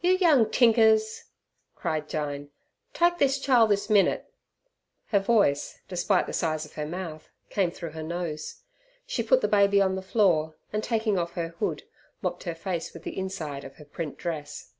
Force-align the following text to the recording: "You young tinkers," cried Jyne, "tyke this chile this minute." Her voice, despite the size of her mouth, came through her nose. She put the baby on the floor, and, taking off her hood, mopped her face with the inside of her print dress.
"You 0.00 0.14
young 0.16 0.50
tinkers," 0.50 1.26
cried 1.76 2.08
Jyne, 2.08 2.48
"tyke 2.94 3.18
this 3.18 3.38
chile 3.38 3.68
this 3.68 3.88
minute." 3.88 4.28
Her 5.10 5.20
voice, 5.20 5.78
despite 5.86 6.26
the 6.26 6.32
size 6.32 6.64
of 6.64 6.72
her 6.72 6.84
mouth, 6.84 7.30
came 7.48 7.70
through 7.70 7.92
her 7.92 8.02
nose. 8.02 8.62
She 9.06 9.22
put 9.22 9.40
the 9.40 9.46
baby 9.46 9.80
on 9.80 9.94
the 9.94 10.02
floor, 10.02 10.56
and, 10.72 10.82
taking 10.82 11.16
off 11.16 11.34
her 11.34 11.50
hood, 11.60 11.84
mopped 12.22 12.42
her 12.42 12.56
face 12.56 12.92
with 12.92 13.04
the 13.04 13.16
inside 13.16 13.62
of 13.62 13.76
her 13.76 13.84
print 13.84 14.18
dress. 14.18 14.72